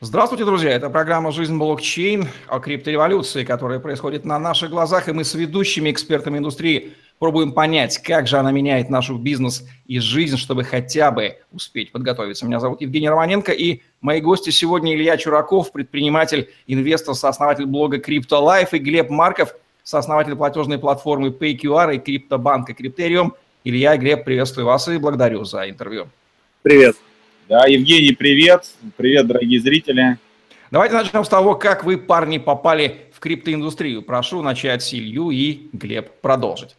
[0.00, 0.72] Здравствуйте, друзья!
[0.72, 5.90] Это программа «Жизнь блокчейн» о криптореволюции, которая происходит на наших глазах, и мы с ведущими
[5.90, 11.38] экспертами индустрии пробуем понять, как же она меняет наш бизнес и жизнь, чтобы хотя бы
[11.50, 12.44] успеть подготовиться.
[12.44, 18.68] Меня зовут Евгений Романенко, и мои гости сегодня Илья Чураков, предприниматель, инвестор, сооснователь блога CryptoLife,
[18.72, 23.32] и Глеб Марков, сооснователь платежной платформы PayQR и криптобанка Криптериум.
[23.64, 26.08] Илья и Глеб, приветствую вас и благодарю за интервью.
[26.60, 26.96] Привет.
[27.48, 28.64] Да, Евгений, привет.
[28.96, 30.18] Привет, дорогие зрители.
[30.72, 34.02] Давайте начнем с того, как вы, парни, попали в криптоиндустрию.
[34.02, 36.74] Прошу начать с Илью и Глеб продолжить.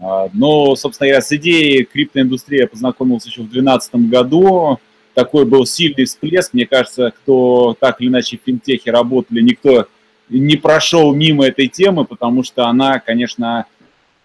[0.00, 4.80] А, ну, собственно говоря, с идеей криптоиндустрии я познакомился еще в 2012 году.
[5.14, 6.54] Такой был сильный всплеск.
[6.54, 9.86] Мне кажется, кто так или иначе в финтехе работали, никто
[10.28, 13.66] не прошел мимо этой темы, потому что она, конечно,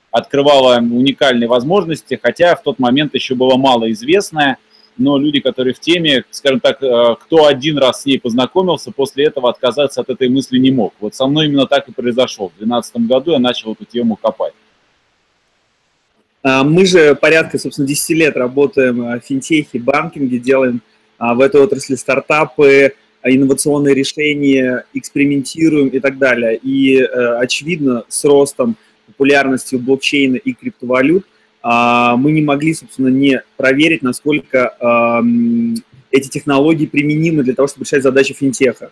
[0.09, 4.57] открывала уникальные возможности, хотя в тот момент еще было мало известная
[4.97, 9.25] но люди, которые в теме, скажем так, э, кто один раз с ней познакомился, после
[9.25, 10.93] этого отказаться от этой мысли не мог.
[10.99, 12.47] Вот со мной именно так и произошло.
[12.47, 14.53] В 2012 году я начал эту тему копать.
[16.41, 20.81] А, мы же порядка, собственно, 10 лет работаем в финтехе, банкинге, делаем
[21.17, 26.57] а, в этой отрасли стартапы, а, инновационные решения, экспериментируем и так далее.
[26.57, 28.75] И, э, очевидно, с ростом
[29.07, 31.32] популярности блокчейна и криптовалют а,
[31.63, 34.75] мы не могли, собственно, не проверить, насколько
[36.13, 38.91] эти технологии применимы для того, чтобы решать задачи финтеха.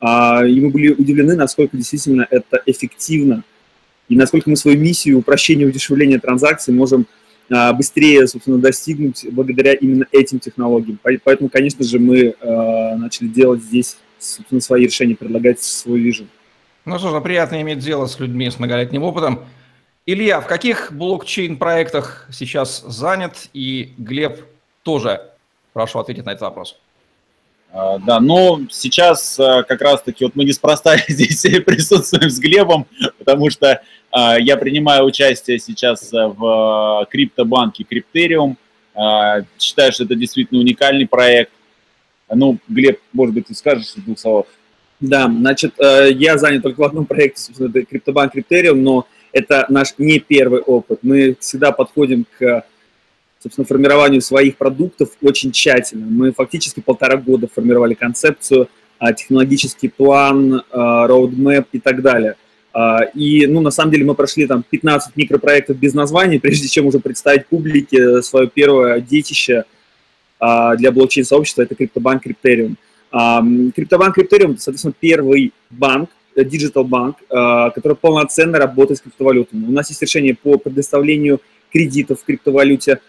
[0.00, 3.44] А, и мы были удивлены, насколько действительно это эффективно,
[4.08, 7.06] и насколько мы свою миссию упрощения и удешевления транзакций можем
[7.48, 10.98] а, быстрее, собственно, достигнуть благодаря именно этим технологиям.
[11.02, 16.28] Поэтому, конечно же, мы начали делать здесь, собственно, свои решения, предлагать свой вижен.
[16.84, 19.40] Ну что ж, приятно иметь дело с людьми с многолетним опытом.
[20.10, 23.50] Илья, в каких блокчейн-проектах сейчас занят?
[23.52, 24.40] И Глеб
[24.82, 25.20] тоже
[25.74, 26.78] прошу ответить на этот вопрос.
[27.70, 32.86] А, да, но сейчас а, как раз-таки вот мы неспроста здесь присутствуем с Глебом,
[33.18, 38.56] потому что а, я принимаю участие сейчас в криптобанке Криптериум.
[39.58, 41.52] Считаю, что это действительно уникальный проект.
[42.34, 44.46] Ну, Глеб, может быть, ты скажешь в двух словах?
[45.00, 49.66] Да, значит, э, я занят только в одном проекте, собственно, это криптобанк Криптериум, но это
[49.68, 51.00] наш не первый опыт.
[51.02, 52.64] Мы всегда подходим к
[53.40, 56.06] собственно, формированию своих продуктов очень тщательно.
[56.06, 58.68] Мы фактически полтора года формировали концепцию,
[58.98, 62.34] а, технологический план, roadmap и так далее.
[62.72, 66.86] А, и, ну, на самом деле мы прошли там 15 микропроектов без названий, прежде чем
[66.86, 69.64] уже представить публике свое первое детище
[70.38, 72.76] а, для блокчейн-сообщества, это криптобанк Криптериум.
[73.10, 76.10] Криптобанк Криптериум, соответственно, первый банк,
[76.42, 79.66] Digital Bank, э, который полноценно работает с криптовалютами.
[79.66, 81.40] У нас есть решение по предоставлению
[81.72, 83.00] кредитов в криптовалюте,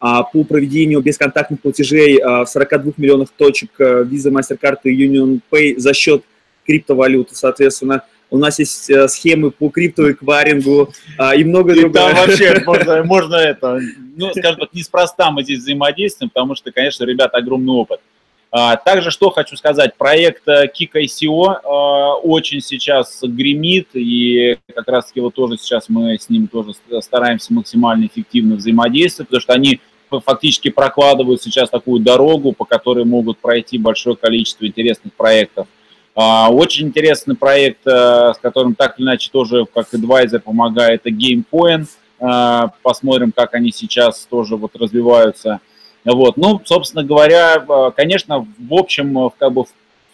[0.00, 5.40] а, по проведению бесконтактных платежей э, в 42 миллионах точек э, Visa, MasterCard и Union
[5.50, 6.22] Pay за счет
[6.64, 8.04] криптовалюты, соответственно.
[8.30, 10.92] У нас есть схемы по криптоэкварингу
[11.34, 12.12] и много другого.
[12.12, 13.80] Там вообще можно, можно это,
[14.16, 18.00] ну, скажем так, неспроста мы здесь взаимодействуем, потому что, конечно, ребят, огромный опыт.
[18.50, 24.88] А, также что хочу сказать, проект э, Kik ICO э, очень сейчас гремит, и как
[24.88, 26.72] раз таки вот тоже сейчас мы с ним тоже
[27.02, 29.80] стараемся максимально эффективно взаимодействовать, потому что они
[30.24, 35.66] фактически прокладывают сейчас такую дорогу, по которой могут пройти большое количество интересных проектов.
[36.14, 41.10] А, очень интересный проект, э, с которым так или иначе тоже как адвайзер помогает, это
[41.10, 41.86] GameCoin.
[42.82, 45.60] Посмотрим, как они сейчас тоже вот развиваются.
[46.14, 46.38] Вот.
[46.38, 49.64] Ну, собственно говоря, э, конечно, в общем, э, как бы,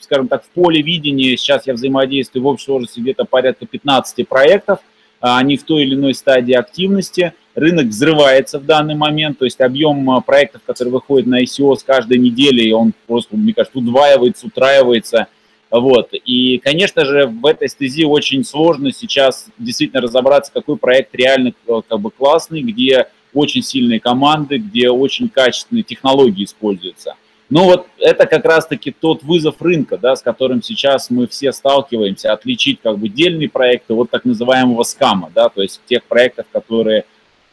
[0.00, 4.80] скажем так, в поле видения сейчас я взаимодействую в общей сложности где-то порядка 15 проектов,
[5.20, 7.32] а они в той или иной стадии активности.
[7.54, 11.84] Рынок взрывается в данный момент, то есть объем э, проектов, которые выходят на ICO с
[11.84, 15.28] каждой недели, он просто, мне кажется, удваивается, утраивается.
[15.70, 16.10] Вот.
[16.12, 22.00] И, конечно же, в этой стези очень сложно сейчас действительно разобраться, какой проект реально как
[22.00, 27.16] бы классный, где очень сильные команды, где очень качественные технологии используются.
[27.50, 32.32] Ну вот это как раз-таки тот вызов рынка, да, с которым сейчас мы все сталкиваемся,
[32.32, 37.04] отличить как бы дельные проекты от так называемого скама, да, то есть тех проектов, которые,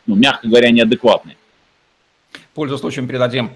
[0.06, 1.36] ну, мягко говоря, неадекватные.
[2.54, 3.52] Пользуясь случаем, передадим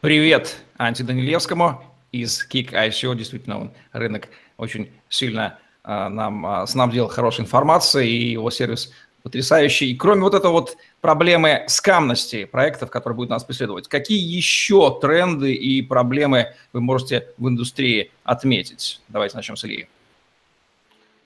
[0.00, 1.82] привет Анти Данилевскому
[2.12, 3.14] из Kick ICO.
[3.16, 8.92] Действительно, он рынок очень сильно э, нам э, снабдил хорошей информацией, и его сервис
[9.28, 9.90] потрясающий.
[9.90, 15.52] И кроме вот этой вот проблемы скамности проектов, которые будут нас преследовать, какие еще тренды
[15.52, 19.00] и проблемы вы можете в индустрии отметить?
[19.08, 19.86] Давайте начнем с Ильи.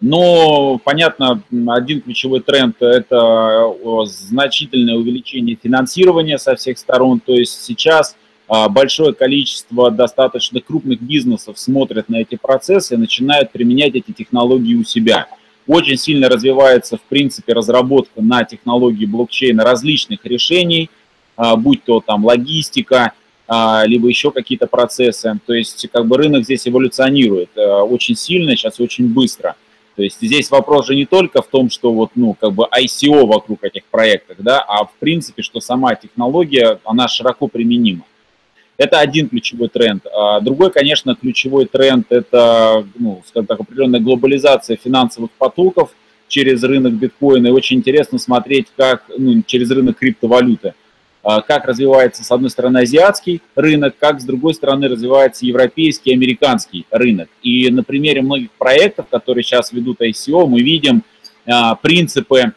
[0.01, 3.73] Ну, понятно, один ключевой тренд– это
[4.07, 7.21] значительное увеличение финансирования со всех сторон.
[7.21, 8.17] То есть сейчас
[8.49, 14.75] а, большое количество достаточно крупных бизнесов смотрят на эти процессы и начинают применять эти технологии
[14.75, 15.29] у себя.
[15.67, 20.91] Очень сильно развивается, в принципе, разработка на технологии блокчейна различных решений,
[21.37, 23.13] а, будь то там логистика,
[23.47, 25.39] а, либо еще какие-то процессы.
[25.47, 29.57] То есть как бы рынок здесь эволюционирует очень сильно, сейчас очень быстро.
[29.95, 33.27] То есть здесь вопрос же не только в том, что вот, ну, как бы ICO
[33.27, 38.05] вокруг этих проектов, да, а в принципе, что сама технология, она широко применима.
[38.79, 40.05] Это один ключевой тренд.
[40.07, 45.91] А другой, конечно, ключевой тренд– это, ну, скажем так, определенная глобализация финансовых потоков
[46.29, 47.49] через рынок биткоина.
[47.49, 50.75] И очень интересно смотреть, как ну, через рынок криптовалюты,
[51.23, 56.87] а, как развивается, с одной стороны, азиатский рынок, как, с другой стороны, развивается европейский, американский
[56.91, 57.29] рынок.
[57.43, 61.03] И на примере многих проектов, которые сейчас ведут ICO, мы видим
[61.47, 62.55] а, принципы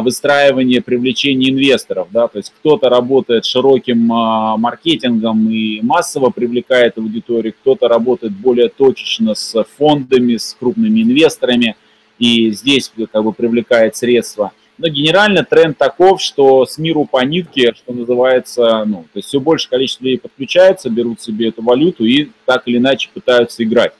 [0.00, 7.52] выстраивание, привлечение инвесторов, да, то есть кто-то работает широким а, маркетингом и массово привлекает аудиторию,
[7.52, 11.76] кто-то работает более точечно с фондами, с крупными инвесторами
[12.18, 14.52] и здесь как бы привлекает средства.
[14.78, 19.40] Но генерально тренд таков, что с миру по нитке, что называется, ну, то есть все
[19.40, 23.94] больше количество людей подключается, берут себе эту валюту и так или иначе пытаются играть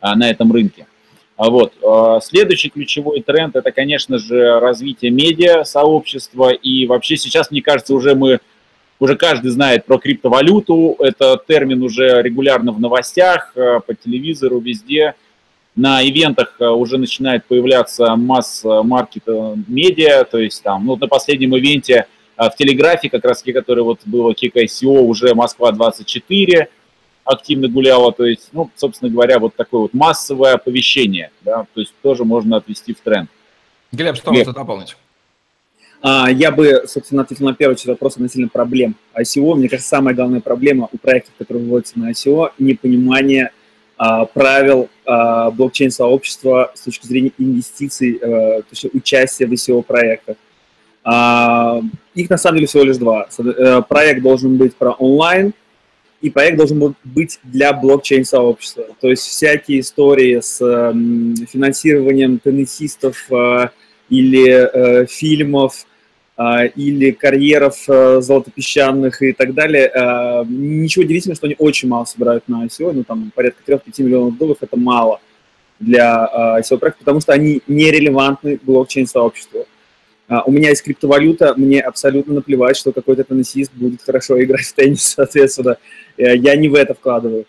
[0.00, 0.86] а, на этом рынке.
[1.38, 1.72] А вот.
[1.86, 6.50] А, следующий ключевой тренд– это, конечно же, развитие медиа сообщества.
[6.50, 8.40] И вообще сейчас, мне кажется, уже мы
[8.98, 10.96] уже каждый знает про криптовалюту.
[10.98, 15.14] Это термин уже регулярно в новостях, а, по телевизору, везде.
[15.76, 19.22] На ивентах уже начинает появляться масс-маркет
[19.68, 20.24] медиа.
[20.24, 25.02] То есть там, ну, на последнем ивенте в Телеграфе, как раз, который вот было ICO,
[25.02, 26.66] уже Москва-24,
[27.28, 31.92] активно гуляла, то есть, ну, собственно говоря, вот такое вот массовое оповещение, да, то есть
[32.02, 33.28] тоже можно отвести в тренд.
[33.92, 34.96] Глеб, что можно дополнить?
[36.00, 39.54] А, я бы, собственно, ответил на первый вопрос относительно проблем ICO.
[39.56, 43.50] Мне кажется, самая главная проблема у проектов, которые выводятся на ICO, непонимание
[43.96, 50.36] а, правил а, блокчейн-сообщества с точки зрения инвестиций, а, то есть участия в ICO-проектах.
[52.14, 53.28] Их на самом деле всего лишь два.
[53.38, 55.54] Э, проект должен быть про онлайн,
[56.20, 58.86] и проект должен быть для блокчейн-сообщества.
[59.00, 60.92] То есть всякие истории с э,
[61.46, 63.68] финансированием теннисистов э,
[64.10, 65.86] или э, фильмов,
[66.36, 69.92] э, или карьеров золотопесчаных и так далее.
[70.48, 74.58] Ничего удивительного, что они очень мало собирают на ICO, ну там порядка 3-5 миллионов долларов,
[74.60, 75.20] это мало
[75.78, 76.28] для
[76.58, 79.66] ICO проекта, потому что они нерелевантны блокчейн-сообществу.
[80.28, 84.74] Uh, у меня есть криптовалюта, мне абсолютно наплевать, что какой-то теннисист будет хорошо играть в
[84.74, 85.78] теннис, соответственно.
[86.18, 87.46] Э, я не в это вкладываю.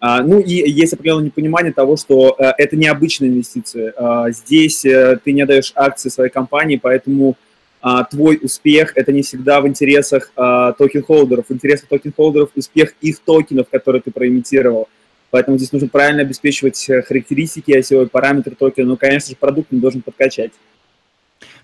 [0.00, 3.92] А, ну и есть определенное непонимание того, что э, это необычная инвестиция.
[3.96, 7.36] А, здесь э, ты не даешь акции своей компании, поэтому
[7.80, 11.46] а, твой успех– это не всегда в интересах токен-холдеров.
[11.48, 14.88] В интересах токен-холдеров успех их токенов, которые ты проэмитировал.
[15.30, 18.88] Поэтому здесь нужно правильно обеспечивать характеристики ICO, параметры токена.
[18.88, 20.52] Ну, конечно же, продукт не должен подкачать.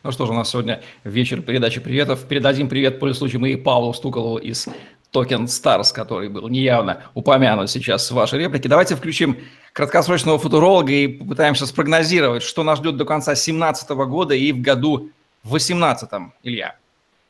[0.05, 2.29] Ну что же, у нас сегодня вечер передачи приветов.
[2.29, 4.69] Передадим привет, по случаю, и Павлу Стуколову из
[5.11, 8.69] TokenStars, который был неявно упомянут сейчас в вашей реплике.
[8.69, 9.39] Давайте включим
[9.73, 15.09] краткосрочного футуролога и попытаемся спрогнозировать, что нас ждет до конца 2017 года и в году
[15.45, 16.11] 2018,
[16.43, 16.75] Илья.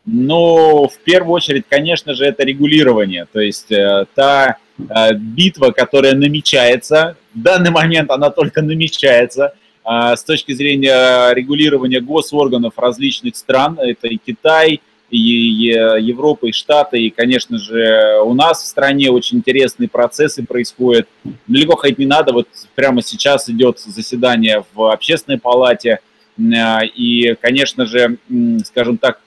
[0.04, 3.28] Ну, в первую очередь, конечно же, это регулирование.
[3.32, 10.24] То есть э, та э, битва, которая намечается, в данный момент она только намечается, с
[10.24, 17.58] точки зрения регулирования госорганов различных стран, это и Китай, и Европа, и Штаты, и, конечно
[17.58, 21.06] же, у нас в стране очень интересные процессы происходят.
[21.46, 26.00] Далеко ходить не надо, вот прямо сейчас идет заседание в общественной палате,
[26.38, 28.18] и, конечно же,
[28.64, 29.20] скажем так,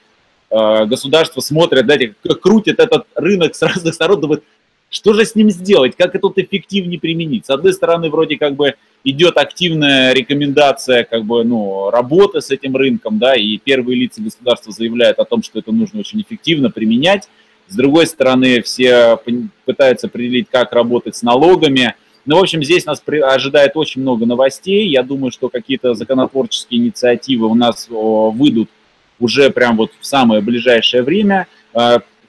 [0.50, 4.44] э, государство смотрит, знаете, крутит этот рынок с разных сторон, думает,
[4.90, 7.46] что же с ним сделать, как это тут эффективнее применить?
[7.46, 12.76] С одной стороны, вроде как бы идет активная рекомендация как бы, ну, работы с этим
[12.76, 17.28] рынком, да, и первые лица государства заявляют о том, что это нужно очень эффективно применять.
[17.68, 19.18] С другой стороны, все
[19.64, 21.94] пытаются определить, как работать с налогами.
[22.24, 24.88] Ну, в общем, здесь нас ожидает очень много новостей.
[24.88, 28.68] Я думаю, что какие-то законотворческие инициативы у нас выйдут
[29.20, 31.46] уже прям вот в самое ближайшее время.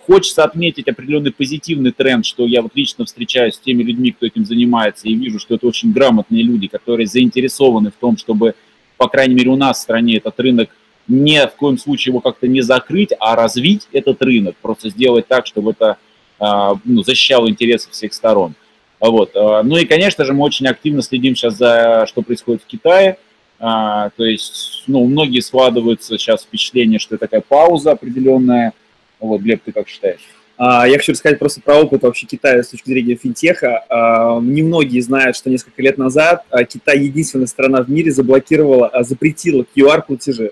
[0.09, 4.43] Хочется отметить определенный позитивный тренд, что я вот лично встречаюсь с теми людьми, кто этим
[4.43, 8.55] занимается, и вижу, что это очень грамотные люди, которые заинтересованы в том, чтобы,
[8.97, 10.71] по крайней мере, у нас в стране этот рынок
[11.07, 15.45] ни в коем случае его как-то не закрыть, а развить этот рынок, просто сделать так,
[15.45, 15.97] чтобы это
[16.39, 18.55] а, ну, защищало интересы всех сторон.
[18.99, 19.35] Вот.
[19.35, 23.19] А, ну и, конечно же, мы очень активно следим сейчас за, что происходит в Китае.
[23.59, 28.73] А, то есть, ну, многие складываются сейчас впечатление, что это такая пауза определенная,
[29.19, 30.21] вот, Глеб, ты как считаешь?
[30.61, 33.85] А, я хочу рассказать просто про опыт вообще Китая с точки зрения финтеха.
[33.89, 39.65] А, немногие знают, что несколько лет назад а, Китай единственная страна в мире заблокировала, запретила
[39.73, 40.51] QR-платежи,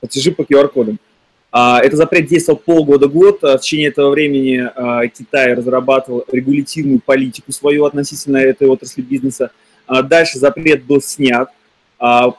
[0.00, 0.98] платежи по QR-кодам.
[1.52, 3.40] Это запрет действовал полгода-год.
[3.40, 4.68] В течение этого времени
[5.08, 9.52] Китай разрабатывал регулятивную политику свою относительно этой отрасли бизнеса.
[9.88, 11.48] Дальше запрет был снят.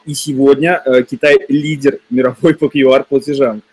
[0.06, 3.64] И сегодня Китай лидер мировой по QR-платежам.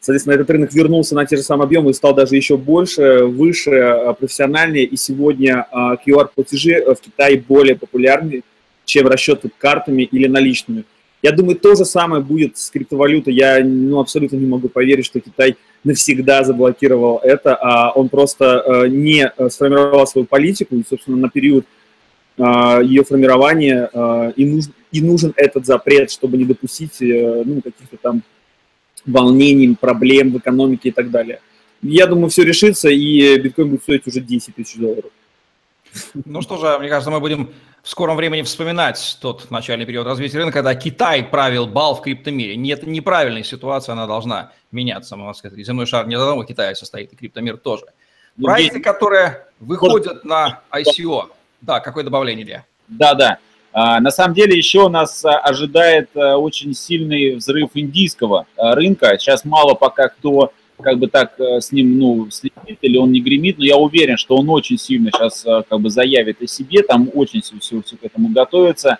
[0.00, 3.70] Соответственно, этот рынок вернулся на те же самые объемы и стал даже еще больше, выше,
[3.70, 4.84] а, профессиональнее.
[4.84, 8.42] И сегодня QR-платежи а, в Китае более популярны,
[8.84, 10.84] чем расчеты картами или наличными.
[11.22, 13.34] Я думаю, то же самое будет с криптовалютой.
[13.34, 18.86] Я ну, абсолютно не могу поверить, что Китай навсегда заблокировал это, а он просто а,
[18.86, 21.66] не сформировал свою политику, и, собственно, на период
[22.38, 23.90] ее формирования
[24.36, 28.22] и нужен, и нужен этот запрет, чтобы не допустить э, ну, каких-то там
[29.06, 31.40] волнений, проблем в экономике и так далее.
[31.82, 35.10] Я думаю, все решится, и биткоин будет стоить уже 10 тысяч долларов.
[36.24, 37.50] Ну что же, мне кажется, мы будем
[37.82, 42.56] в скором времени вспоминать тот начальный период развития рынка, когда Китай правил бал в криптомире.
[42.56, 45.16] Нет, это неправильная ситуация, она должна меняться.
[45.16, 47.84] Можно сказать, земной шар не одного Китая состоит, и криптомир тоже.
[48.36, 51.30] Ну, Проекты, которые выходят на ICO.
[51.60, 52.64] Да, какое добавление, Илья?
[52.88, 53.38] Да, да.
[53.78, 59.18] А, на самом деле еще нас а, ожидает а, очень сильный взрыв индийского рынка.
[59.18, 60.50] Сейчас мало пока кто
[60.82, 64.36] как бы так с ним, ну, следит или он не гремит, но я уверен, что
[64.36, 68.28] он очень сильно сейчас как бы заявит о себе, там очень все, все к этому
[68.28, 68.98] готовится.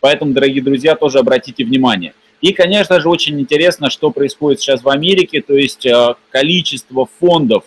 [0.00, 2.12] Поэтому, дорогие друзья, тоже обратите внимание.
[2.40, 5.86] И, конечно же, очень интересно, что происходит сейчас в Америке, то есть
[6.30, 7.62] количество фондов,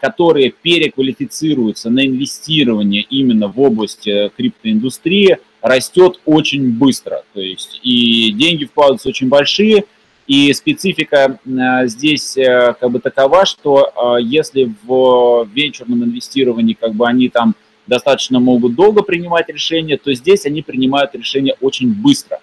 [0.00, 7.24] которые переквалифицируются на инвестирование именно в область э, криптоиндустрии, растет очень быстро.
[7.34, 9.84] То есть и деньги вкладываются очень большие,
[10.26, 17.06] и специфика э, здесь э, как бы такова, что если в венчурном инвестировании как бы
[17.06, 17.54] они там
[17.86, 22.40] достаточно могут долго принимать решения, то здесь они принимают решения очень быстро.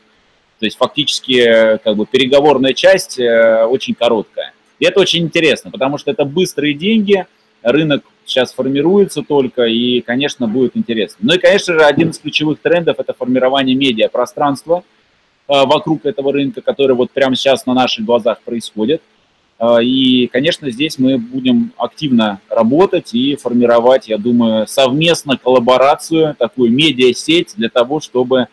[0.60, 4.54] То есть фактически как бы переговорная часть очень короткая.
[4.80, 7.28] И это очень интересно, потому что это быстрые деньги,
[7.66, 11.18] рынок сейчас формируется только, и, конечно, будет интересно.
[11.22, 14.84] Ну и, конечно же, один из ключевых трендов– это формирование медиапространства
[15.48, 19.02] э, вокруг этого рынка, который вот прямо сейчас на наших глазах происходит.
[19.60, 26.72] Э, и, конечно, здесь мы будем активно работать и формировать, я думаю, совместно коллаборацию, такую
[26.72, 28.48] медиасеть для того, чтобы,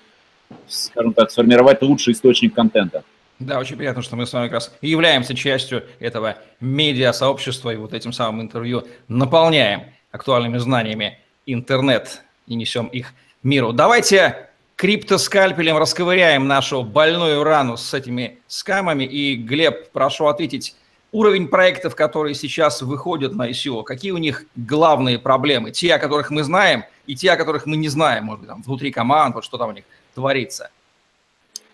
[0.67, 3.05] скажем так, сформировать лучший источник контента.
[3.43, 7.93] Да, очень приятно, что мы с вами как раз являемся частью этого медиа-сообщества и вот
[7.93, 13.73] этим самым интервью наполняем актуальными знаниями интернет и несем их миру.
[13.73, 19.05] Давайте криптоскальпелем расковыряем нашу больную рану с этими скамами.
[19.05, 20.77] И, Глеб, прошу ответить,
[21.11, 25.73] уровень проектов, которые сейчас выходят на ICO, какие у них главные проблемы?
[25.73, 28.63] Те, о которых мы знаем, и те, о которых мы не знаем, может быть, там,
[28.63, 29.85] внутри команд, вот что там у них
[30.15, 30.71] творится–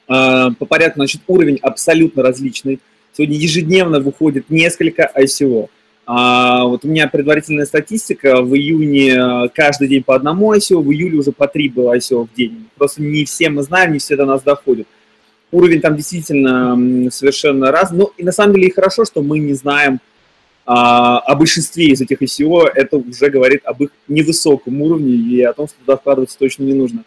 [0.09, 2.81] по порядку, значит, уровень абсолютно различный.
[3.13, 5.69] Сегодня ежедневно выходит несколько ICO.
[6.11, 10.91] А, вот у меня предварительная статистика, в июне а, каждый день по одному ICO, в
[10.91, 12.67] июле уже по три было ICO в день.
[12.77, 14.87] Просто не все мы знаем, не все до нас доходят.
[15.51, 17.91] Уровень там действительно совершенно раз.
[17.91, 20.01] Ну и на самом деле и хорошо, что мы не знаем
[20.65, 22.71] а, о большинстве из этих ICO.
[22.75, 26.73] Это уже говорит об их невысоком уровне и о том, что туда вкладываться точно не
[26.73, 27.05] нужно.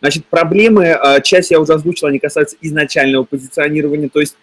[0.00, 4.36] Значит, проблемы, а, часть я уже озвучил, они касаются изначального позиционирования, то есть,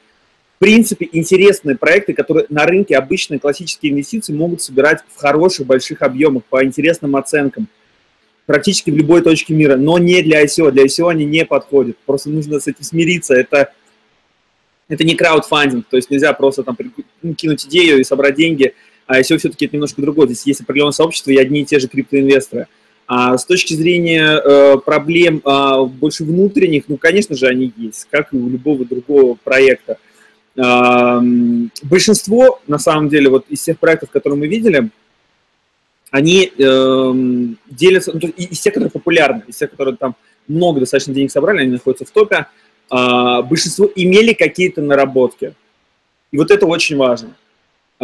[0.55, 6.01] в принципе, интересные проекты, которые на рынке обычные классические инвестиции могут собирать в хороших, больших
[6.01, 7.67] объемах, по интересным оценкам,
[8.45, 12.29] практически в любой точке мира, но не для ICO, для ICO они не подходят, просто
[12.29, 13.73] нужно с этим смириться, это,
[14.87, 16.77] это не краудфандинг, то есть нельзя просто там
[17.21, 18.73] ну, кинуть идею и собрать деньги,
[19.05, 21.87] а ICO все-таки это немножко другое, здесь есть определенное сообщество и одни и те же
[21.87, 22.67] криптоинвесторы–
[23.15, 28.33] а с точки зрения э, проблем э, больше внутренних, ну, конечно же, они есть, как
[28.33, 29.99] и у любого другого проекта.
[30.55, 31.19] Э,
[31.83, 34.89] большинство, на самом деле, вот из всех проектов, которые мы видели,
[36.09, 37.13] они э,
[37.69, 40.15] делятся, ну, из тех, которые популярны, из тех, которые там
[40.47, 42.47] много достаточно денег собрали, они находятся в топе,
[42.89, 45.53] большинство имели какие-то наработки.
[46.31, 47.35] И вот это очень важно.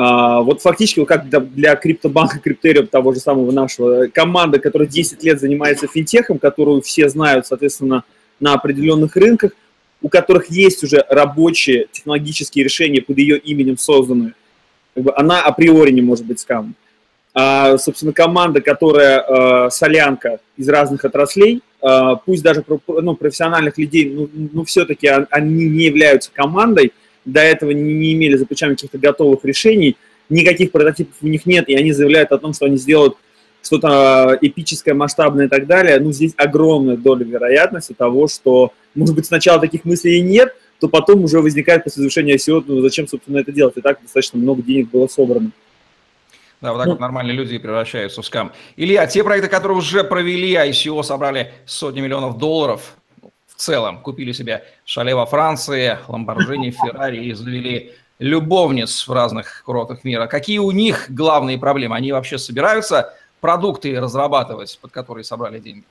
[0.01, 5.41] А, вот фактически, как для криптобанка Криптериум, того же самого нашего, команда, которая 10 лет
[5.41, 8.06] занимается финтехом, которую все знают, соответственно,
[8.39, 9.51] на определенных рынках,
[10.01, 13.75] у которых есть уже рабочие технологические решения под ее именем
[14.96, 16.75] бы она априори не может быть скамом.
[17.34, 24.10] А, собственно, команда, которая э, солянка из разных отраслей, э, пусть даже ну, профессиональных людей,
[24.10, 26.94] ну, ну все-таки они не являются командой,
[27.26, 29.98] до этого не, имели за плечами каких-то готовых решений,
[30.30, 33.16] никаких прототипов у них нет, и они заявляют о том, что они сделают
[33.62, 39.26] что-то эпическое, масштабное и так далее, ну, здесь огромная доля вероятности того, что, может быть,
[39.26, 43.40] сначала таких мыслей и нет, то потом уже возникает после завершения ICO, ну, зачем, собственно,
[43.40, 43.76] это делать?
[43.76, 45.52] И так достаточно много денег было собрано.
[46.62, 48.52] Да, вот так ну, вот нормальные люди превращаются в скам.
[48.76, 52.98] Илья, те проекты, которые уже провели ICO, собрали сотни миллионов долларов,
[53.60, 60.28] целом купили себе шале во Франции, Ламборджини, Феррари и завели любовниц в разных курортах мира.
[60.28, 61.96] Какие у них главные проблемы?
[61.96, 65.86] Они вообще собираются продукты разрабатывать, под которые собрали деньги?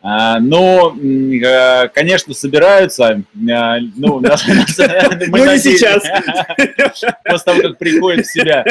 [0.00, 3.24] А, ну, э, конечно, собираются.
[3.50, 6.04] А, ну, не сейчас.
[7.24, 8.64] После того, как приходят в себя.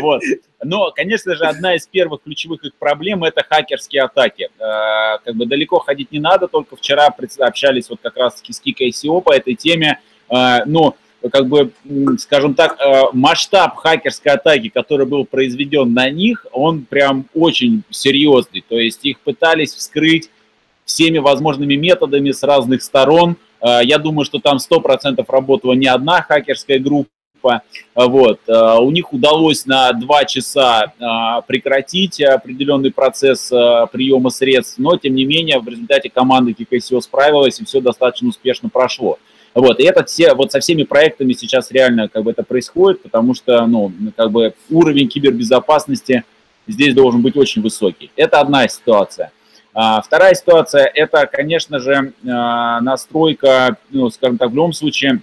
[0.00, 0.20] Вот.
[0.64, 4.48] Но, конечно же, одна из первых ключевых их проблем– это хакерские атаки.
[4.58, 7.06] А, как бы далеко ходить не надо, только вчера
[7.38, 10.00] общались вот как раз-таки с Кикой ICO по этой теме.
[10.66, 10.96] Ну,
[11.30, 11.70] как бы,
[12.18, 12.78] скажем так,
[13.12, 18.64] масштаб хакерской атаки, который был произведен на них, он прям очень серьезный.
[18.66, 20.30] То есть их пытались вскрыть
[20.84, 23.36] всеми возможными методами с разных сторон.
[23.60, 27.62] Э, я думаю, что там 100% работала не одна хакерская группа.
[27.94, 28.40] Вот.
[28.46, 30.92] Э, у них удалось на два часа
[31.46, 33.48] прекратить определенный процесс
[33.92, 38.68] приема средств, но, тем не менее, в результате команда KKSO справилась, и все достаточно успешно
[38.68, 39.18] прошло.
[39.54, 43.34] Вот, и это все, вот со всеми проектами сейчас реально как бы это происходит, потому
[43.34, 46.24] что, ну, как бы уровень кибербезопасности
[46.66, 48.10] здесь должен быть очень высокий.
[48.16, 49.30] Это одна ситуация.
[49.74, 55.20] А, вторая ситуация– это, конечно же, а, настройка, ну, скажем так, в любом случае,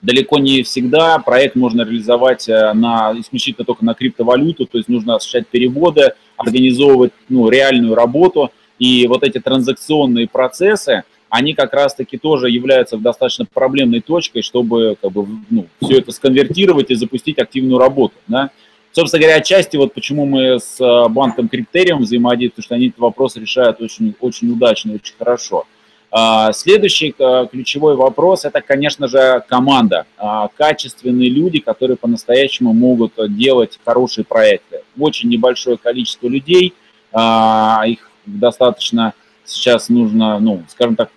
[0.00, 5.16] далеко не всегда проект можно реализовать э, на, исключительно только на криптовалюту, то есть нужно
[5.16, 12.50] осуществлять переводы, организовывать ну, реальную работу, и вот эти транзакционные процессы, они как раз-таки тоже
[12.50, 18.14] являются достаточно проблемной точкой, чтобы как бы, ну, все это сконвертировать и запустить активную работу.
[18.28, 18.50] Да?
[18.94, 23.00] Собственно говоря, отчасти вот почему мы с э, банком Криптериум взаимодействуем, потому что они этот
[23.00, 25.66] вопрос решают очень, очень удачно очень хорошо.
[26.12, 30.06] А, следующий э, ключевой вопрос– это, конечно же, команда.
[30.16, 34.82] А, качественные люди, которые по-настоящему могут делать хорошие проекты.
[34.96, 36.72] Очень небольшое количество людей,
[37.12, 39.12] а, их достаточно
[39.44, 41.10] сейчас нужно, ну, скажем так,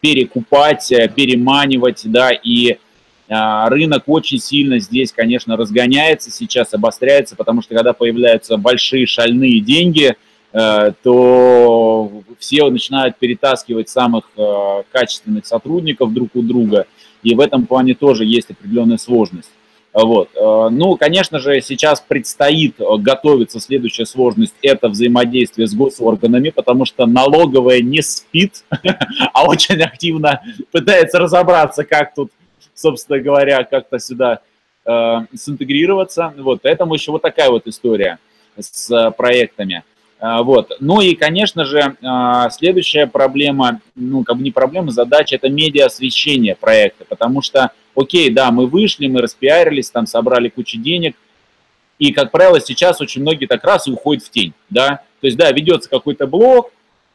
[0.00, 2.78] перекупать, э, переманивать, да, и
[3.28, 10.16] рынок очень сильно здесь, конечно, разгоняется сейчас, обостряется, потому что когда появляются большие шальные деньги,
[10.52, 16.86] э, то все начинают перетаскивать самых э, качественных сотрудников друг у друга,
[17.22, 19.50] и в этом плане тоже есть определенная сложность.
[19.94, 20.28] Вот.
[20.34, 27.06] Э, ну, конечно же, сейчас предстоит готовиться следующая сложность– это взаимодействие с госорганами, потому что
[27.06, 28.64] налоговая не спит,
[29.32, 32.30] а очень активно пытается разобраться, как тут,
[32.74, 34.40] собственно говоря, как-то сюда
[34.84, 36.34] э, синтегрироваться.
[36.36, 38.18] Вот, поэтому еще вот такая вот история
[38.58, 39.84] с э, проектами.
[40.20, 40.72] Э, вот.
[40.80, 46.56] Ну и, конечно же, э, следующая проблема, ну, как бы не проблема, задача– это медиа-освещение
[46.56, 51.16] проекта, потому что окей, да, мы вышли, мы распиарились, там собрали кучу денег,
[51.98, 55.36] и, как правило, сейчас очень многие так раз и уходят в тень, да, то есть,
[55.36, 56.70] да, ведется какой-то блог,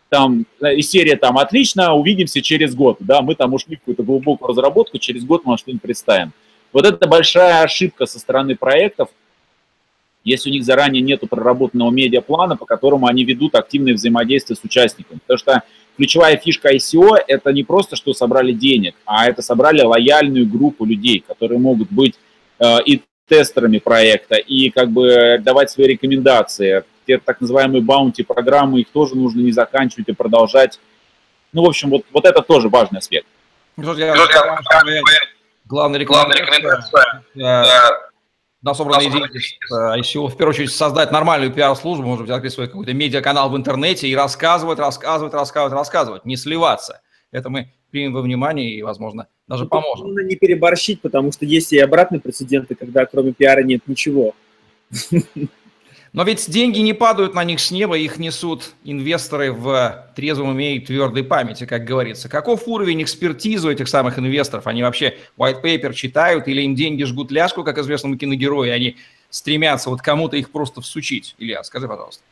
[0.09, 4.03] там, э, и серия там, отлично, увидимся через год, да, мы там ушли в какую-то
[4.03, 6.33] глубокую разработку, через год мы что-нибудь представим.
[6.73, 9.09] Вот это большая ошибка со стороны проектов,
[10.23, 15.19] если у них заранее нет проработанного медиаплана, по которому они ведут активное взаимодействие с участниками.
[15.19, 15.63] Потому что
[15.97, 21.23] ключевая фишка ICO– это не просто, что собрали денег, а это собрали лояльную группу людей,
[21.25, 22.15] которые могут быть
[22.59, 26.83] э, и тестерами проекта, и как бы давать свои рекомендации.
[27.09, 30.79] Те так называемые баунти-программы, их тоже нужно не заканчивать и продолжать.
[31.53, 33.25] Ну, в общем, вот, вот это тоже важный аспект.
[35.65, 37.23] Главная рекомендация
[38.61, 39.39] на собранные деньги
[39.71, 44.07] ICO, в первую очередь, создать нормальную пиар-службу, может быть, открыть свой какой-то медиаканал в интернете
[44.07, 47.01] и рассказывать, рассказывать, рассказывать, рассказывать, не сливаться.
[47.31, 50.09] Это мы примем во внимание и, возможно, даже ну, поможем.
[50.09, 54.35] Нужно не переборщить, потому что есть и обратные прецеденты, когда кроме пиара нет ничего.
[56.11, 60.75] Но ведь деньги не падают на них с неба, их несут инвесторы в трезвом уме
[60.75, 62.29] и твердой памяти, как говорится.
[62.29, 64.65] Каков уровень экспертизы у этих самых инвесторов?
[64.65, 68.97] Они вообще white paper читают или им деньги жгут ляжку, как известному киногерою, и они
[69.29, 71.35] стремятся вот кому-то их просто всучить?
[71.37, 72.23] Илья, скажи, пожалуйста.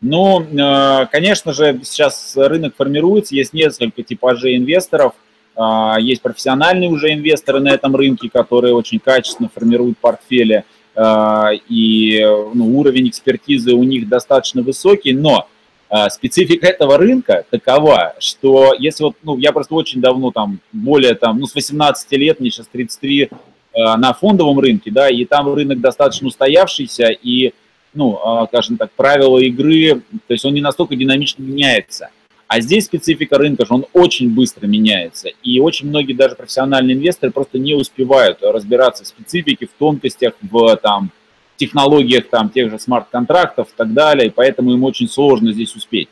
[0.00, 5.14] Ну, э, конечно же, сейчас рынок формируется, есть несколько типажей инвесторов,
[5.56, 12.20] э, есть профессиональные уже инвесторы на этом рынке, которые очень качественно формируют портфели– и
[12.54, 15.48] ну, уровень экспертизы у них достаточно высокий, но
[15.88, 21.14] э, специфика этого рынка такова, что если вот, ну, я просто очень давно там, более
[21.14, 23.30] там, ну, с 18 лет, мне сейчас 33,
[23.74, 27.54] на фондовом рынке, да, и там рынок достаточно устоявшийся, и,
[27.94, 32.10] ну, скажем так, правила игры, то есть он не настолько динамично меняется.
[32.52, 35.30] А здесь специфика рынка же, он очень быстро меняется.
[35.42, 40.76] И очень многие даже профессиональные инвесторы просто не успевают разбираться в специфике, в тонкостях, в
[40.76, 41.12] там,
[41.56, 44.26] технологиях там, тех же смарт-контрактов и так далее.
[44.26, 46.10] И поэтому им очень сложно здесь успеть.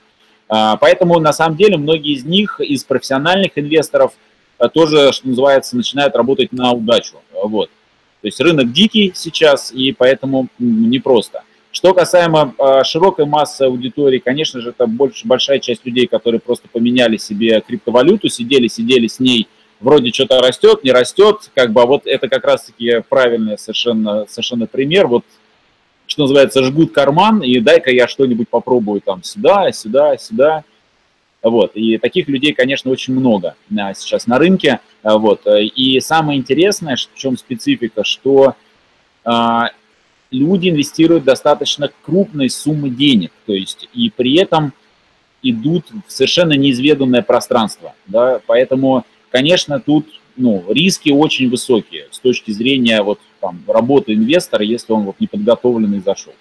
[0.48, 4.14] А, поэтому на самом деле многие из них, из профессиональных инвесторов,
[4.57, 7.16] а, тоже, что называется, начинают работать на удачу.
[7.35, 7.68] Вот.
[8.22, 11.42] То есть рынок дикий сейчас, и поэтому непросто.
[11.72, 16.68] Что касаемо э, широкой массы аудитории, конечно же, это больше, большая часть людей, которые просто
[16.68, 19.46] поменяли себе криптовалюту, сидели, сидели с ней,
[19.78, 24.66] вроде что-то растет, не растет, как бы, а вот это как раз-таки правильный совершенно, совершенно
[24.66, 25.24] пример, вот,
[26.06, 30.64] что называется, жгут карман, и дай-ка я что-нибудь попробую там сюда, сюда, сюда,
[31.40, 36.38] вот, и таких людей, конечно, очень много а, сейчас на рынке, а, вот, и самое
[36.38, 38.56] интересное, в чем специфика, что
[39.24, 39.70] а,
[40.31, 44.73] люди инвестируют достаточно крупные суммы денег, то есть и при этом
[45.43, 52.51] идут в совершенно неизведанное пространство, да, поэтому, конечно, тут ну, риски очень высокие с точки
[52.51, 56.33] зрения вот, там, работы инвестора, если он вот неподготовленный зашел.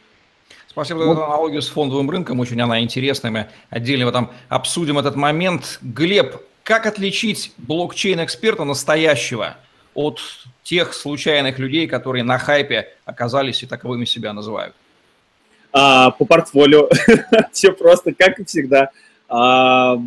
[0.68, 5.80] Спасибо за аналогию с фондовым рынком, очень она интересная, мы отдельно там обсудим этот момент.
[5.82, 9.58] Глеб, как отличить блокчейн-эксперта настоящего–
[10.00, 10.22] от
[10.64, 14.74] тех случайных людей, которые на хайпе оказались и таковыми себя называют?
[15.74, 16.90] А, по портфолио.
[17.52, 18.92] Все просто, как и всегда.
[19.28, 20.02] А,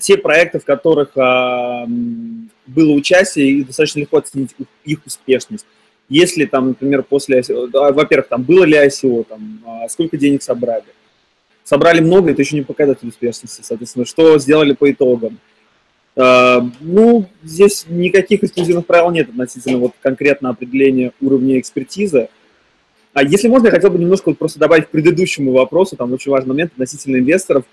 [0.00, 1.84] те проекты, в которых а,
[2.66, 5.66] было участие, и достаточно легко оценить их успешность.
[6.08, 10.84] Если там, например, после ICO, во-первых, там было ли ICO, там, а, сколько денег собрали.
[11.64, 15.40] Собрали много, это еще не показатель успешности, соответственно, что сделали по итогам.
[16.14, 22.28] Э, ну, здесь никаких эксклюзивных правил нет относительно вот конкретно определения уровня экспертизы.
[23.12, 26.30] А если можно, я хотел бы немножко вот просто добавить к предыдущему вопросу, там очень
[26.30, 27.64] важный момент относительно инвесторов.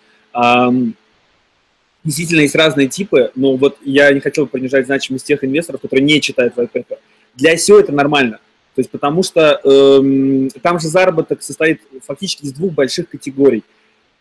[2.04, 6.22] Действительно, есть разные типы, но вот я не хотел принижать значимость тех инвесторов, которые не
[6.22, 6.98] читают white paper.
[7.36, 8.40] Для ICO это нормально.
[8.76, 13.64] То есть потому что эм, там же заработок состоит фактически из двух больших категорий.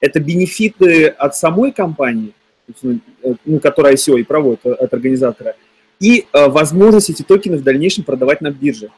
[0.01, 2.33] Это бенефиты от самой компании,
[2.83, 5.57] ну, которая ICO и проводит от организатора,
[6.01, 8.91] и э, возможность эти токены в дальнейшем продавать на бирже.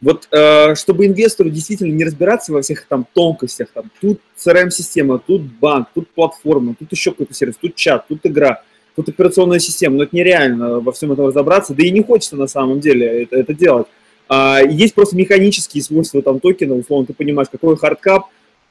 [0.00, 5.42] Вот э, чтобы инвестору действительно не разбираться во всех там тонкостях, там, тут CRM-система, тут
[5.42, 8.62] банк, тут платформа, тут еще какой-то сервис, тут чат, тут игра,
[8.96, 12.46] тут операционная система, но это нереально во всем этом разобраться, да и не хочется на
[12.46, 13.86] самом деле это, это делать.
[14.28, 18.26] А, есть просто механические свойства там токена, условно, ты понимаешь, какой hard cap,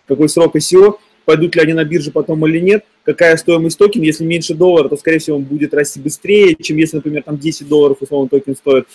[0.07, 4.23] какой срок ICO, пойдут ли они на биржу потом или нет, какая стоимость токена, если
[4.23, 7.97] меньше доллара, то, скорее всего, он будет расти быстрее, чем если, например, там 10 долларов,
[8.01, 8.87] условно, токен стоит.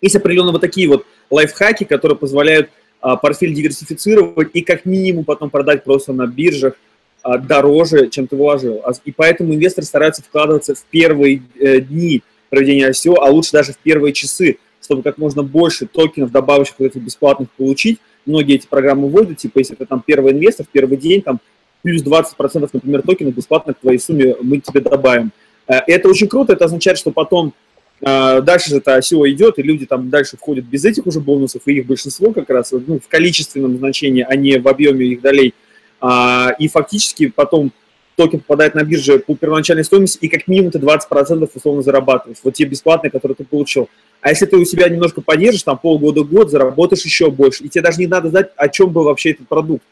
[0.00, 2.70] Есть определенно вот такие вот лайфхаки, которые позволяют
[3.00, 6.74] а, портфель диверсифицировать и как минимум потом продать просто на биржах
[7.22, 8.80] а, дороже, чем ты вложил.
[8.84, 13.72] А, и поэтому инвестор старается вкладываться в первые э, дни проведения ICO, а лучше даже
[13.72, 18.66] в первые часы, чтобы как можно больше токенов добавочных вот этих бесплатных получить, многие эти
[18.66, 21.40] программы вводят, типа, если ты там первый инвестор, в первый день там
[21.82, 25.30] плюс 20%, например, токенов бесплатно к твоей сумме мы тебе добавим.
[25.68, 27.54] Э, это очень круто, это означает, что потом
[28.00, 31.74] э, дальше это ICO идет, и люди там дальше входят без этих уже бонусов, и
[31.74, 35.54] их большинство как раз ну, в количественном значении, а не в объеме их долей.
[36.00, 37.72] А, и фактически потом
[38.16, 42.38] токен попадает на бирже по первоначальной стоимости, и как минимум ты 20% условно зарабатываешь.
[42.42, 43.88] Вот те бесплатные, которые ты получил.
[44.20, 47.64] А если ты у себя немножко поддержишь, там полгода-год, заработаешь еще больше.
[47.64, 49.84] И тебе даже не надо знать, о чем был вообще этот продукт.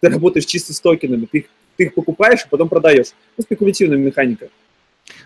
[0.00, 1.44] Ты работаешь чисто с токенами, ты их,
[1.76, 3.08] ты их покупаешь, а потом продаешь.
[3.36, 4.48] Ну, спекулятивная механика.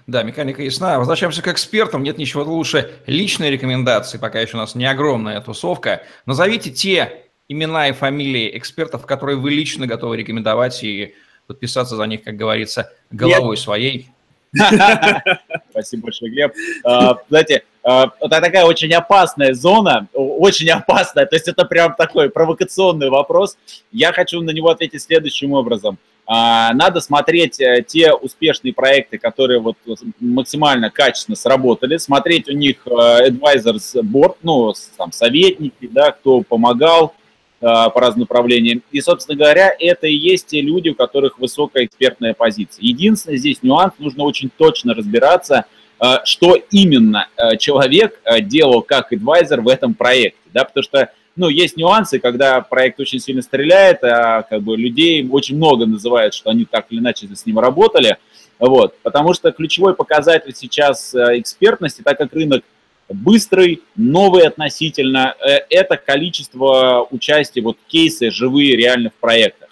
[0.06, 0.98] Да, механика ясна.
[0.98, 2.02] Возвращаемся к экспертам.
[2.02, 6.02] Нет ничего лучше личной рекомендации, пока еще у нас не огромная тусовка.
[6.26, 11.14] Назовите те имена и фамилии экспертов, которые вы лично готовы рекомендовать и
[11.50, 13.58] подписаться за них, как говорится, головой Нет.
[13.58, 14.08] своей.
[15.70, 16.52] Спасибо большое, Глеб.
[16.84, 22.30] А, знаете, а, это такая очень опасная зона, очень опасная, то есть это прям такой
[22.30, 23.58] провокационный вопрос.
[23.90, 25.98] Я хочу на него ответить следующим образом.
[26.24, 29.76] А, надо смотреть э, те успешные проекты, которые вот
[30.20, 37.14] максимально качественно сработали, смотреть у них э, advisors board, ну, там, советники, да, кто помогал,
[37.60, 38.82] по разным направлениям.
[38.90, 42.82] И, собственно говоря, это и есть те люди, у которых высокая экспертная позиция.
[42.82, 45.66] Единственное здесь нюанс, нужно очень точно разбираться,
[46.00, 51.48] э, что именно э, человек делал как адвайзер в этом проекте, да, потому что ну,
[51.48, 56.50] есть нюансы, когда проект очень сильно стреляет, а как бы людей очень много называют, что
[56.50, 58.16] они так или иначе с ним работали,
[58.58, 62.64] вот, потому что ключевой показатель сейчас экспертности, так как рынок
[63.12, 69.68] быстрый, новый относительно, э, это количество участия, вот кейсы живые реально в проектах.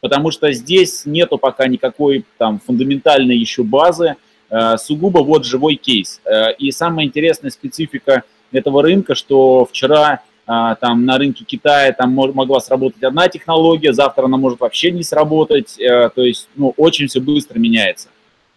[0.00, 4.16] Потому что здесь нету пока никакой там фундаментальной еще базы,
[4.48, 6.20] э, сугубо вот живой кейс.
[6.24, 10.22] Э, и самая интересная специфика этого рынка, что вчера
[10.80, 15.76] там на рынке Китая там могла сработать одна технология, завтра она может вообще не сработать,
[15.78, 18.08] то есть ну, очень все быстро меняется.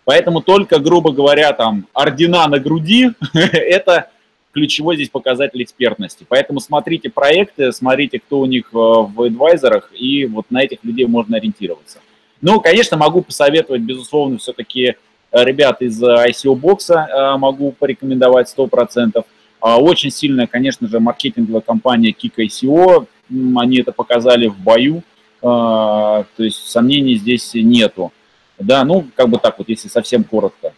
[0.03, 4.09] Поэтому только, грубо говоря, там ордена на груди– это
[4.53, 6.25] ключевой здесь показатель экспертности.
[6.29, 11.05] Поэтому смотрите проекты, смотрите, кто у них э, в адвайзерах, и вот на этих людей
[11.05, 11.99] можно ориентироваться.
[12.39, 14.95] Ну, конечно, могу посоветовать, безусловно, все-таки
[15.31, 19.25] э, ребят из э, могу порекомендовать 100%.
[19.59, 25.03] А очень сильная, конечно же, маркетинговая компания Kik ICO, они это показали в бою,
[25.39, 28.11] то есть сомнений здесь нету.
[28.59, 30.73] Да, ну, как бы так вот, если совсем коротко.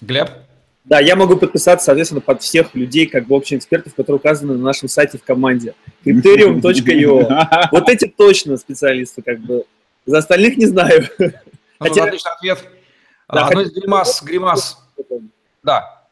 [0.00, 0.30] Глеб?
[0.88, 4.64] Да, я могу подписаться, соответственно, под всех людей, как бы общих экспертов, которые указаны на
[4.64, 5.74] нашем сайте в команде.
[6.04, 7.68] Criterium.io.
[7.72, 9.64] Вот эти точно специалисты, как бы.
[10.06, 11.06] За остальных не знаю.
[11.18, 11.30] Ну,
[11.78, 12.04] Хотя...
[12.04, 12.64] Отличный ответ.
[13.28, 14.78] Да, Одно из гримас, гримас,
[15.62, 16.06] да.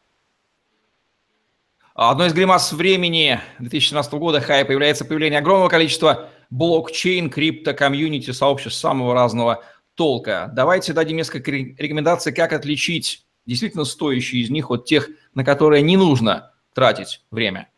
[1.95, 8.79] Одно из гримас времени 2017 года хайпа является появление огромного количества блокчейн, крипто, комьюнити, сообществ
[8.79, 10.51] самого разного толка.
[10.55, 15.97] Давайте дадим несколько рекомендаций, как отличить действительно стоящие из них от тех, на которые не
[15.97, 17.69] нужно тратить время.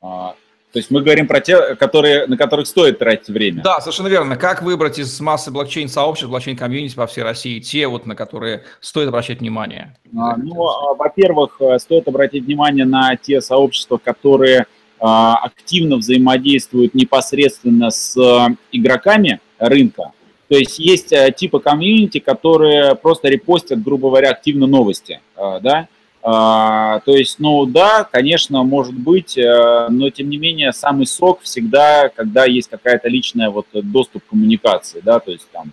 [0.00, 0.36] А,
[0.72, 3.62] то есть мы говорим про те, которые, на которых стоит тратить время.
[3.62, 4.36] Да, совершенно верно.
[4.36, 9.40] Как выбрать из массы блокчейн-сообществ, блокчейн-комьюнити по всей России те, вот, на которые стоит обращать
[9.40, 9.96] внимание?
[10.16, 14.66] А, ну, а, во-первых, э, стоит обратить внимание на те сообщества, которые
[15.00, 20.12] а, активно взаимодействуют непосредственно с э, игроками рынка.
[20.48, 25.88] То есть есть э, типы комьюнити, которые просто репостят, грубо говоря, активно новости, э, да.
[26.22, 31.42] А, то есть, ну да, конечно, может быть, э, но тем не менее самый сок
[31.42, 35.72] всегда, когда есть какая-то личная вот доступ к коммуникации, да, то есть там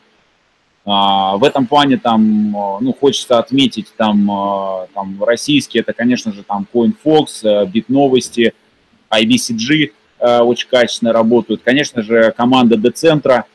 [0.85, 6.67] а, в этом плане там, ну, хочется отметить там, там российские, это, конечно же, там
[6.71, 8.53] CoinFox, BitNovости,
[9.09, 9.91] IBCG
[10.41, 11.61] очень качественно работают.
[11.63, 13.45] Конечно же, команда Децентра,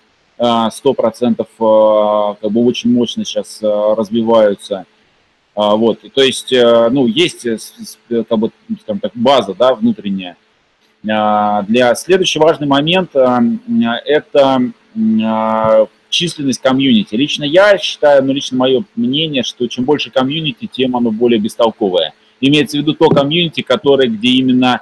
[0.70, 4.86] сто процентов э, как бы очень мощно сейчас э, развиваются.
[5.54, 7.46] А, вот, то есть, э, ну, есть,
[8.08, 8.50] как бы,
[8.80, 10.38] скажем так, база, да, внутренняя.
[11.10, 14.72] А, для следующий важный момент– это
[16.08, 17.14] численность комьюнити.
[17.14, 22.14] Лично я считаю, ну, лично мое мнение, что чем больше комьюнити, тем оно более бестолковое.
[22.40, 24.80] Имеется в виду то комьюнити, которое, где именно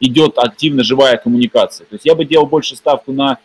[0.00, 1.86] идет активно живая коммуникация.
[1.86, 3.38] То есть я бы делал больше ставку на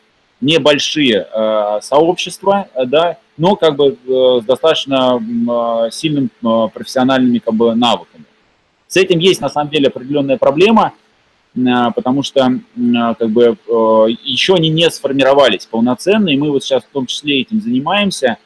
[0.44, 6.30] небольшие э, сообщества, да, но как бы э, с достаточно э, сильным
[6.74, 8.26] профессиональными как бы навыками.
[8.88, 10.94] С этим есть на самом деле определенная проблема,
[11.56, 12.60] потому что
[13.20, 13.58] как бы
[14.24, 18.38] еще они не сформировались полноценно, и мы вот сейчас в том числе этим занимаемся.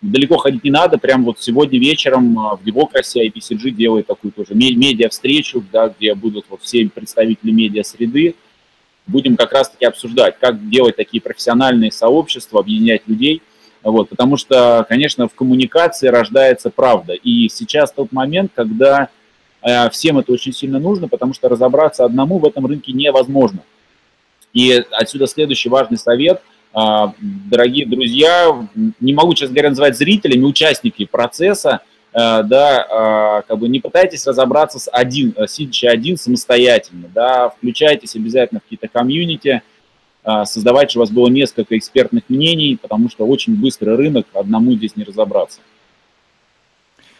[0.00, 5.62] Далеко ходить не надо, прям вот сегодня вечером в Демокрасии IPCG делает такую тоже медиа-встречу,
[5.70, 8.36] да, где будут вот все представители медиа-среды,
[9.06, 13.42] будем как раз-таки обсуждать, как делать такие профессиональные сообщества, объединять людей.
[13.82, 17.12] Вот, потому что, конечно, в коммуникации рождается правда.
[17.12, 19.08] И сейчас тот момент, когда
[19.60, 23.60] э, всем это очень сильно нужно, потому что разобраться одному в этом рынке невозможно.
[24.54, 26.40] И отсюда следующий важный совет.
[26.74, 28.66] Э, дорогие друзья,
[29.00, 31.80] не могу, честно говоря, называть зрителями, участники процесса–
[32.14, 38.14] да, э, как бы не пытайтесь разобраться с один, э, сидячи один самостоятельно, да, включайтесь
[38.14, 39.62] обязательно в какие-то комьюнити,
[40.44, 44.96] создавайте, чтобы у вас было несколько экспертных мнений, потому что очень быстрый рынок, одному здесь
[44.96, 45.60] не разобраться.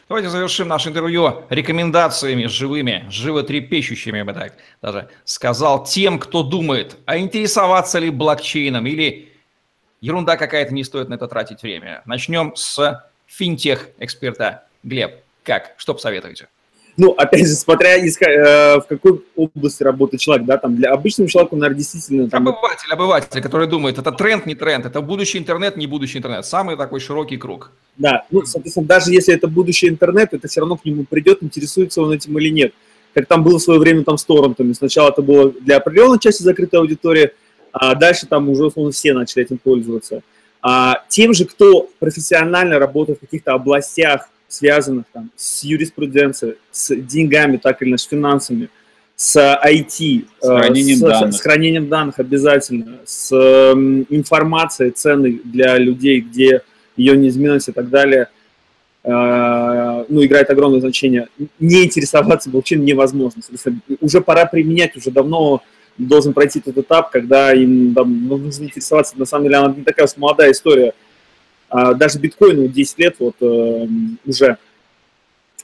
[0.09, 6.97] Давайте завершим наше интервью рекомендациями живыми, животрепещущими, я бы так даже сказал, тем, кто думает,
[7.05, 9.33] а интересоваться ли блокчейном или
[10.01, 12.03] ерунда какая-то, не стоит на это тратить время.
[12.07, 15.73] Начнем с финтех-эксперта Глеб, как?
[15.79, 16.49] Что посоветуете?
[16.97, 21.29] Ну, опять же, смотря из, э, в какой области работает человек, да, там для обычного
[21.29, 22.31] человека, наверное, действительно...
[22.31, 22.47] Там...
[22.47, 26.77] Обыватель, обыватель, который думает, это тренд, не тренд, это будущий интернет, не будущий интернет, самый
[26.77, 27.73] такой широкий круг.
[27.97, 32.01] Да, ну, соответственно, даже если это будущий интернет, это все равно к нему придет, интересуется
[32.01, 32.75] он этим или нет.
[33.13, 36.43] Как там было в свое время там с торрентами, сначала это было для определенной части
[36.45, 37.33] закрытой аудитории,
[37.73, 40.23] а дальше там уже, условно, все начали этим пользоваться.
[40.63, 47.57] А тем же, кто профессионально работает в каких-то областях, связанных там, с юриспруденцией, с деньгами,
[47.57, 48.69] так или иначе, с финансами,
[49.17, 51.35] с IT, с хранением, с, данных.
[51.35, 53.73] с хранением данных обязательно, с э,
[54.11, 56.63] информацией ценной для людей, где
[56.97, 58.29] ее неизменность и так далее.
[59.03, 61.29] ну, играет огромное значение.
[61.59, 63.43] Не интересоваться блокчейном невозможно.
[64.01, 65.63] Уже пора применять, уже давно
[65.99, 69.19] должен пройти тот этап, когда им там, ну, нужно интересоваться.
[69.19, 70.95] На самом деле, она не такая молодая история.
[71.75, 73.89] А даже биткоину 10 лет вот э,
[74.25, 74.59] уже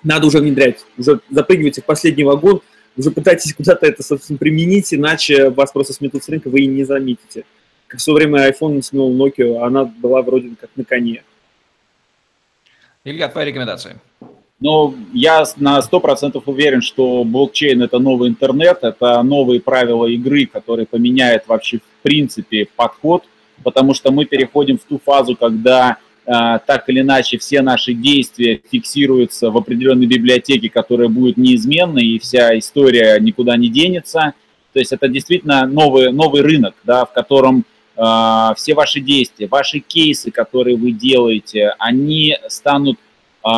[0.02, 2.62] надо уже внедрять, уже запрыгивайте в последний вагон,
[2.96, 6.82] уже пытайтесь куда-то это, собственно, применить, иначе вас просто сметут с рынка, вы и не
[6.82, 7.44] заметите.
[7.86, 11.22] Как в свое время iPhone сменил Nokia, она была вроде как на коне.
[13.04, 14.00] Илья, твои рекомендации?
[14.58, 20.86] Ну, я на 100% уверен, что блокчейн– это новый интернет, это новые правила игры, которые
[20.86, 23.22] поменяют вообще в принципе подход,
[23.62, 28.60] потому что мы переходим в ту фазу, когда а, так или иначе все наши действия
[28.70, 34.34] фиксируются в определенной библиотеке, которая будет неизменной, и вся история никуда не денется.
[34.72, 37.64] То есть это действительно новый, новый рынок, да, в котором
[37.96, 38.02] э,
[38.56, 42.98] все ваши действия, ваши кейсы, которые вы делаете, они станут
[43.44, 43.48] э,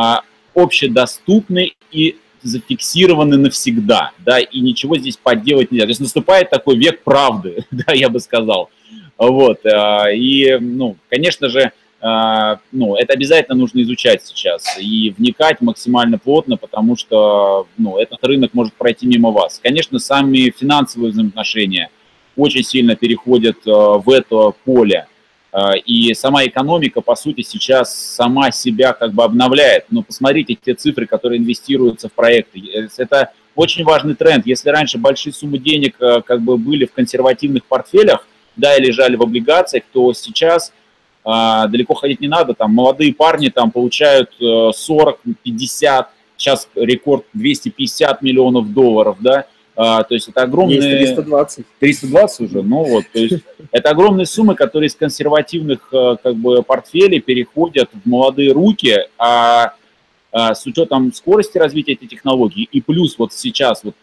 [0.55, 5.85] общедоступны и зафиксированы навсегда, да, и ничего здесь подделать нельзя.
[5.85, 8.71] То есть наступает такой век правды, да, я бы сказал.
[9.19, 11.73] Вот, и, ну, конечно же,
[12.05, 18.25] а, ну, это обязательно нужно изучать сейчас и вникать максимально плотно, потому что ну, этот
[18.25, 19.61] рынок может пройти мимо вас.
[19.63, 21.91] Конечно, сами финансовые взаимоотношения
[22.37, 25.07] очень сильно переходят а, в это поле.
[25.53, 29.87] А, и сама экономика, по сути, сейчас сама себя как бы обновляет.
[29.91, 32.61] Но посмотрите те цифры, которые инвестируются в проекты.
[32.75, 34.47] Э, это очень важный тренд.
[34.47, 39.23] Если раньше большие суммы денег как бы были в консервативных портфелях, да, и лежали в
[39.23, 40.73] облигациях, то сейчас
[41.25, 47.25] а, далеко ходить не надо, там молодые парни там получают 40, э, 50, сейчас рекорд
[47.33, 50.77] 250 миллионов долларов, да, а, то есть это огромные...
[50.77, 51.67] Есть 320.
[51.79, 56.63] 320 уже, ну вот, то есть это огромные суммы, которые из консервативных э, как бы
[56.63, 59.75] портфелей переходят в молодые руки, а,
[60.31, 63.95] а с учетом скорости развития этой технологии и плюс вот сейчас вот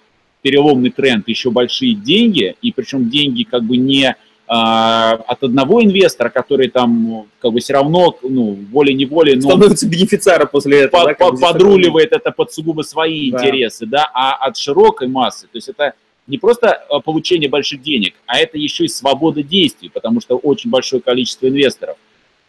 [0.42, 4.16] переломный тренд, еще большие деньги, и причем деньги как бы не
[4.52, 9.36] от одного инвестора, который там как бы все равно, ну, волей-неволей...
[9.36, 11.14] Ну, Становится бенефициаром после этого.
[11.14, 13.38] Под, да, подруливает это под сугубо свои да.
[13.38, 15.46] интересы, да, а от широкой массы.
[15.46, 15.94] То есть это
[16.26, 20.72] не просто а, получение больших денег, а это еще и свобода действий, потому что очень
[20.72, 21.98] большое количество инвесторов.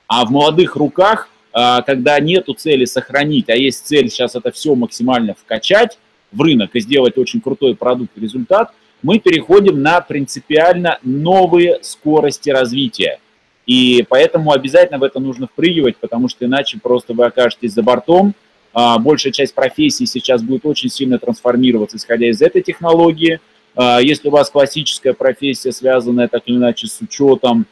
[0.06, 4.74] А в молодых руках, а, когда нету цели сохранить, а есть цель сейчас это все
[4.74, 5.98] максимально вкачать
[6.32, 13.18] в рынок и сделать очень крутой продукт, результат– мы переходим на принципиально новые скорости развития.
[13.66, 18.34] И поэтому обязательно в это нужно впрыгивать, потому что иначе просто вы окажетесь за бортом.
[18.72, 23.40] А, большая часть профессий сейчас будет очень сильно трансформироваться, исходя из этой технологии.
[23.74, 27.66] А, если у вас классическая профессия, связанная так или иначе с учетом,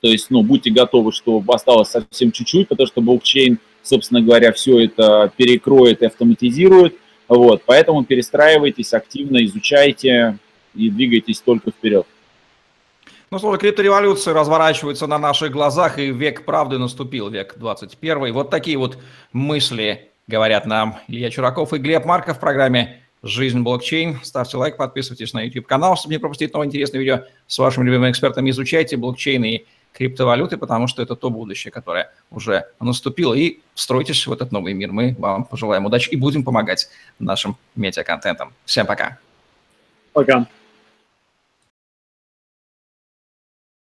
[0.00, 4.84] то есть, ну, будьте готовы, что осталось совсем чуть-чуть, потому что блокчейн, собственно говоря, все
[4.86, 6.96] это перекроет и автоматизирует–
[7.36, 10.38] вот, поэтому перестраивайтесь активно, изучайте
[10.74, 12.06] и двигайтесь только вперед.
[13.30, 18.32] Ну, слово криптореволюция разворачивается на наших глазах, и век правды наступил, век 21.
[18.32, 18.98] Вот такие вот
[19.32, 24.18] мысли говорят нам Илья Чураков и Глеб Марков в программе «Жизнь блокчейн».
[24.24, 28.50] Ставьте лайк, подписывайтесь на YouTube-канал, чтобы не пропустить новое интересное видео с вашими любимыми экспертами.
[28.50, 33.34] Изучайте блокчейн и криптовалюты, потому что это то будущее, которое уже наступило.
[33.34, 34.92] И стройтесь в этот новый мир.
[34.92, 38.52] Мы вам пожелаем удачи и будем помогать нашим медиаконтентам.
[38.64, 39.18] Всем пока.
[40.12, 40.46] Пока.